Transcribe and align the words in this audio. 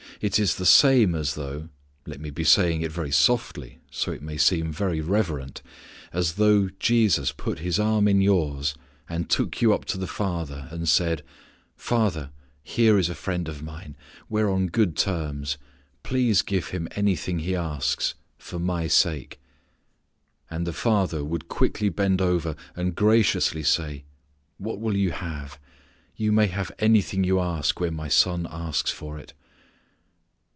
It 0.23 0.37
is 0.37 0.57
the 0.57 0.67
same 0.67 1.15
as 1.15 1.33
though 1.33 1.69
let 2.05 2.21
me 2.21 2.29
be 2.29 2.43
saying 2.43 2.83
it 2.83 2.91
very 2.91 3.09
softly 3.09 3.79
so 3.89 4.11
it 4.11 4.21
may 4.21 4.37
seem 4.37 4.71
very 4.71 5.01
reverent 5.01 5.63
as 6.13 6.33
though 6.33 6.69
Jesus 6.77 7.31
put 7.31 7.57
His 7.57 7.79
arm 7.79 8.07
in 8.07 8.21
yours 8.21 8.75
and 9.09 9.27
took 9.31 9.63
you 9.63 9.73
up 9.73 9.83
to 9.85 9.97
the 9.97 10.05
Father, 10.05 10.67
and 10.69 10.87
said, 10.87 11.23
"Father, 11.75 12.29
here 12.61 12.99
is 12.99 13.09
a 13.09 13.15
friend 13.15 13.49
of 13.49 13.63
mine; 13.63 13.97
we're 14.29 14.47
on 14.47 14.67
good 14.67 14.95
terms. 14.95 15.57
Please 16.03 16.43
give 16.43 16.67
him 16.67 16.87
anything 16.91 17.39
he 17.39 17.55
asks, 17.55 18.13
for 18.37 18.59
My 18.59 18.85
sake." 18.85 19.39
And 20.51 20.67
the 20.67 20.71
Father 20.73 21.23
would 21.23 21.47
quickly 21.47 21.89
bend 21.89 22.21
over 22.21 22.55
and 22.75 22.93
graciously 22.93 23.63
say, 23.63 24.03
"What'll 24.59 24.95
you 24.95 25.13
have? 25.13 25.57
You 26.15 26.31
may 26.31 26.45
have 26.45 26.71
anything 26.77 27.23
you 27.23 27.39
ask 27.39 27.79
when 27.79 27.95
My 27.95 28.07
Son 28.07 28.45
asks 28.51 28.91
for 28.91 29.17
it." 29.17 29.33